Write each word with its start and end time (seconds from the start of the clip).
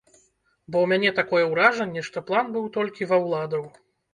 Бо 0.71 0.75
ў 0.83 0.91
мяне 0.93 1.11
такое 1.19 1.43
ўражанне, 1.51 2.01
што 2.09 2.25
план 2.31 2.51
быў 2.57 2.65
толькі 2.79 3.09
ва 3.13 3.17
ўладаў. 3.27 3.63